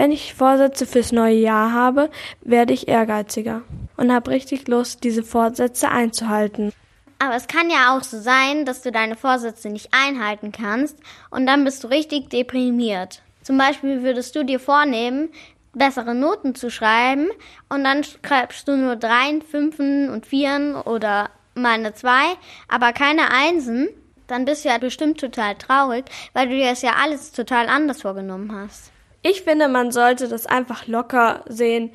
Wenn 0.00 0.12
ich 0.12 0.32
Vorsätze 0.32 0.86
fürs 0.86 1.12
neue 1.12 1.36
Jahr 1.36 1.74
habe, 1.74 2.08
werde 2.40 2.72
ich 2.72 2.88
ehrgeiziger 2.88 3.60
und 3.98 4.10
habe 4.10 4.30
richtig 4.30 4.66
Lust, 4.66 5.04
diese 5.04 5.22
Vorsätze 5.22 5.90
einzuhalten. 5.90 6.72
Aber 7.18 7.34
es 7.34 7.48
kann 7.48 7.68
ja 7.68 7.94
auch 7.94 8.02
so 8.02 8.18
sein, 8.18 8.64
dass 8.64 8.80
du 8.80 8.92
deine 8.92 9.14
Vorsätze 9.14 9.68
nicht 9.68 9.90
einhalten 9.92 10.52
kannst 10.52 10.96
und 11.28 11.44
dann 11.44 11.64
bist 11.64 11.84
du 11.84 11.88
richtig 11.88 12.30
deprimiert. 12.30 13.20
Zum 13.42 13.58
Beispiel 13.58 14.02
würdest 14.02 14.34
du 14.34 14.42
dir 14.42 14.58
vornehmen, 14.58 15.28
bessere 15.74 16.14
Noten 16.14 16.54
zu 16.54 16.70
schreiben 16.70 17.28
und 17.68 17.84
dann 17.84 18.02
schreibst 18.02 18.68
du 18.68 18.76
nur 18.78 18.96
Dreien, 18.96 19.42
Fünfen 19.42 20.08
und 20.08 20.24
Vieren 20.24 20.76
oder 20.76 21.28
mal 21.54 21.74
eine 21.74 21.92
Zwei, 21.92 22.24
aber 22.68 22.94
keine 22.94 23.30
Einsen, 23.32 23.90
dann 24.28 24.46
bist 24.46 24.64
du 24.64 24.70
ja 24.70 24.78
bestimmt 24.78 25.20
total 25.20 25.56
traurig, 25.56 26.06
weil 26.32 26.48
du 26.48 26.54
dir 26.56 26.70
das 26.70 26.80
ja 26.80 26.94
alles 27.02 27.32
total 27.32 27.68
anders 27.68 28.00
vorgenommen 28.00 28.50
hast. 28.58 28.92
Ich 29.22 29.42
finde, 29.42 29.68
man 29.68 29.92
sollte 29.92 30.28
das 30.28 30.46
einfach 30.46 30.86
locker 30.86 31.44
sehen, 31.48 31.90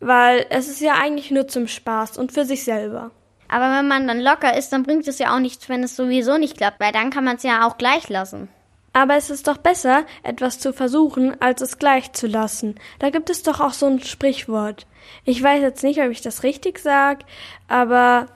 weil 0.00 0.46
es 0.50 0.68
ist 0.68 0.80
ja 0.80 0.94
eigentlich 0.94 1.30
nur 1.30 1.48
zum 1.48 1.66
Spaß 1.66 2.18
und 2.18 2.32
für 2.32 2.44
sich 2.44 2.64
selber. 2.64 3.10
Aber 3.48 3.70
wenn 3.76 3.88
man 3.88 4.06
dann 4.06 4.20
locker 4.20 4.56
ist, 4.56 4.72
dann 4.72 4.82
bringt 4.82 5.06
es 5.06 5.18
ja 5.18 5.34
auch 5.34 5.40
nichts, 5.40 5.68
wenn 5.68 5.82
es 5.82 5.96
sowieso 5.96 6.38
nicht 6.38 6.56
klappt, 6.56 6.80
weil 6.80 6.92
dann 6.92 7.10
kann 7.10 7.24
man 7.24 7.36
es 7.36 7.42
ja 7.42 7.66
auch 7.66 7.76
gleich 7.76 8.08
lassen. 8.08 8.48
Aber 8.92 9.16
es 9.16 9.30
ist 9.30 9.48
doch 9.48 9.56
besser, 9.56 10.04
etwas 10.22 10.58
zu 10.58 10.72
versuchen, 10.72 11.40
als 11.40 11.62
es 11.62 11.78
gleich 11.78 12.12
zu 12.12 12.26
lassen. 12.26 12.76
Da 12.98 13.10
gibt 13.10 13.30
es 13.30 13.42
doch 13.42 13.60
auch 13.60 13.72
so 13.72 13.86
ein 13.86 14.00
Sprichwort. 14.00 14.86
Ich 15.24 15.42
weiß 15.42 15.62
jetzt 15.62 15.82
nicht, 15.82 16.00
ob 16.00 16.10
ich 16.10 16.20
das 16.20 16.42
richtig 16.42 16.78
sag, 16.78 17.20
aber 17.68 18.26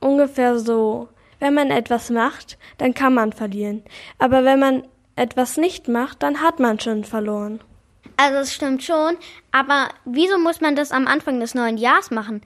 ungefähr 0.00 0.58
so. 0.58 1.08
Wenn 1.38 1.54
man 1.54 1.70
etwas 1.70 2.08
macht, 2.10 2.56
dann 2.78 2.94
kann 2.94 3.12
man 3.12 3.32
verlieren. 3.32 3.82
Aber 4.18 4.44
wenn 4.44 4.58
man 4.58 4.88
etwas 5.16 5.58
nicht 5.58 5.86
macht, 5.86 6.22
dann 6.22 6.42
hat 6.42 6.60
man 6.60 6.80
schon 6.80 7.04
verloren. 7.04 7.60
Also 8.16 8.38
es 8.38 8.54
stimmt 8.54 8.82
schon, 8.82 9.16
aber 9.52 9.90
wieso 10.04 10.38
muss 10.38 10.60
man 10.60 10.74
das 10.74 10.90
am 10.90 11.06
Anfang 11.06 11.38
des 11.38 11.54
neuen 11.54 11.76
Jahres 11.76 12.10
machen? 12.10 12.40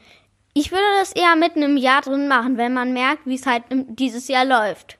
Ich 0.52 0.72
würde 0.72 0.82
das 0.98 1.12
eher 1.12 1.36
mitten 1.36 1.62
im 1.62 1.76
Jahr 1.76 2.02
drin 2.02 2.26
machen, 2.26 2.56
wenn 2.56 2.72
man 2.72 2.92
merkt, 2.92 3.24
wie 3.24 3.36
es 3.36 3.46
halt 3.46 3.62
dieses 3.70 4.26
Jahr 4.26 4.44
läuft. 4.44 4.98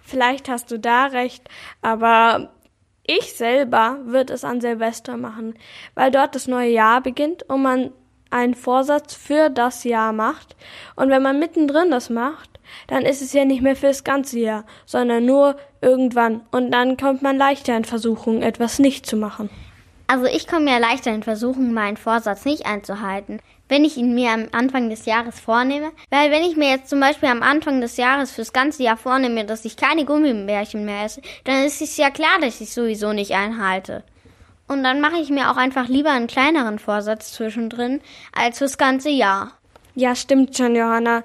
Vielleicht 0.00 0.48
hast 0.48 0.70
du 0.70 0.78
da 0.78 1.06
recht, 1.06 1.48
aber 1.82 2.52
ich 3.04 3.34
selber 3.34 3.98
würde 4.04 4.32
es 4.32 4.44
an 4.44 4.60
Silvester 4.60 5.16
machen, 5.16 5.54
weil 5.94 6.10
dort 6.10 6.34
das 6.34 6.48
neue 6.48 6.70
Jahr 6.70 7.02
beginnt 7.02 7.42
und 7.48 7.62
man 7.62 7.90
einen 8.30 8.54
Vorsatz 8.54 9.14
für 9.14 9.50
das 9.50 9.84
Jahr 9.84 10.12
macht. 10.12 10.56
Und 10.96 11.10
wenn 11.10 11.22
man 11.22 11.38
mittendrin 11.38 11.90
das 11.90 12.08
macht, 12.08 12.60
dann 12.86 13.04
ist 13.04 13.20
es 13.20 13.32
ja 13.34 13.44
nicht 13.44 13.60
mehr 13.60 13.76
fürs 13.76 14.04
ganze 14.04 14.38
Jahr, 14.38 14.64
sondern 14.86 15.26
nur 15.26 15.56
irgendwann. 15.82 16.40
Und 16.50 16.70
dann 16.70 16.96
kommt 16.96 17.20
man 17.20 17.36
leichter 17.36 17.76
in 17.76 17.84
Versuchung, 17.84 18.40
etwas 18.40 18.78
nicht 18.78 19.04
zu 19.04 19.16
machen. 19.16 19.50
Also 20.06 20.26
ich 20.26 20.46
komme 20.46 20.70
ja 20.70 20.78
leichter 20.78 21.12
in 21.12 21.22
Versuchung, 21.22 21.72
meinen 21.72 21.96
Vorsatz 21.96 22.44
nicht 22.44 22.66
einzuhalten 22.66 23.40
wenn 23.72 23.86
ich 23.86 23.96
ihn 23.96 24.14
mir 24.14 24.30
am 24.32 24.48
Anfang 24.52 24.90
des 24.90 25.06
Jahres 25.06 25.40
vornehme. 25.40 25.92
Weil 26.10 26.30
wenn 26.30 26.42
ich 26.42 26.56
mir 26.56 26.68
jetzt 26.68 26.90
zum 26.90 27.00
Beispiel 27.00 27.30
am 27.30 27.42
Anfang 27.42 27.80
des 27.80 27.96
Jahres 27.96 28.30
fürs 28.30 28.52
ganze 28.52 28.82
Jahr 28.82 28.98
vornehme, 28.98 29.46
dass 29.46 29.64
ich 29.64 29.78
keine 29.78 30.04
Gummibärchen 30.04 30.84
mehr 30.84 31.06
esse, 31.06 31.22
dann 31.44 31.64
ist 31.64 31.80
es 31.80 31.96
ja 31.96 32.10
klar, 32.10 32.38
dass 32.42 32.60
ich 32.60 32.70
sowieso 32.70 33.14
nicht 33.14 33.32
einhalte. 33.32 34.04
Und 34.68 34.84
dann 34.84 35.00
mache 35.00 35.16
ich 35.16 35.30
mir 35.30 35.50
auch 35.50 35.56
einfach 35.56 35.88
lieber 35.88 36.10
einen 36.10 36.26
kleineren 36.26 36.78
Vorsatz 36.78 37.32
zwischendrin 37.32 38.02
als 38.32 38.58
fürs 38.58 38.76
ganze 38.76 39.08
Jahr. 39.08 39.52
Ja, 39.94 40.14
stimmt 40.14 40.54
schon, 40.54 40.76
Johanna. 40.76 41.24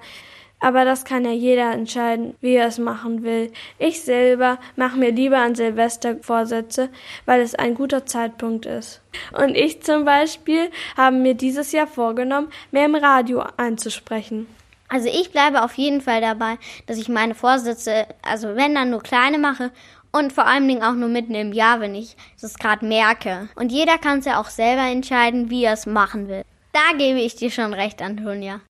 Aber 0.60 0.86
das 0.86 1.06
kann 1.06 1.24
ja 1.24 1.32
jeder 1.32 1.72
entscheiden, 1.72 2.36
wie 2.42 2.56
er 2.56 2.68
es 2.68 2.80
machen 2.80 3.24
will. 3.24 3.52
Ich 3.78 4.02
selber 4.02 4.58
mache 4.76 4.98
mir 4.98 5.12
lieber 5.12 5.38
an 5.38 5.54
Silvester 5.54 6.18
Vorsätze, 6.22 6.90
weil 7.26 7.42
es 7.42 7.54
ein 7.54 7.76
guter 7.76 8.06
Zeitpunkt 8.08 8.66
ist. 8.66 9.02
Und 9.38 9.56
ich 9.56 9.84
zum 9.84 10.04
Beispiel 10.04 10.72
habe 10.96 11.16
mir 11.16 11.36
dieses 11.36 11.72
Jahr 11.72 11.88
vorgenommen, 11.88 12.50
mehr 12.72 12.86
im 12.86 12.96
Radio 12.96 13.44
einzusprechen. 13.58 14.48
Also 14.90 15.10
ich 15.10 15.32
bleibe 15.32 15.64
auf 15.64 15.74
jeden 15.74 16.02
Fall 16.02 16.22
dabei, 16.22 16.58
dass 16.86 16.98
ich 16.98 17.10
meine 17.10 17.36
Vorsätze, 17.36 18.08
also 18.22 18.56
wenn 18.56 18.74
dann 18.74 18.90
nur 18.90 19.04
kleine 19.04 19.38
mache 19.38 19.72
und 20.12 20.32
vor 20.34 20.48
allen 20.48 20.68
Dingen 20.68 20.82
auch 20.82 20.94
nur 20.94 21.10
mitten 21.10 21.36
im 21.36 21.52
Jahr, 21.52 21.82
wenn 21.82 21.94
ich 21.94 22.16
das 22.42 22.58
gerade 22.58 22.86
merke. 22.86 23.50
Und 23.56 23.72
jeder 23.72 23.98
kann 23.98 24.20
es 24.20 24.26
ja 24.26 24.40
auch 24.40 24.48
selber 24.48 24.84
entscheiden, 24.84 25.50
wie 25.50 25.66
er 25.66 25.74
es 25.74 25.86
machen 25.86 26.30
will. 26.30 26.44
Da 26.72 26.98
gebe 26.98 27.20
ich 27.20 27.36
dir 27.36 27.52
schon 27.52 27.74
recht, 27.74 28.02
Antonia. 28.02 28.62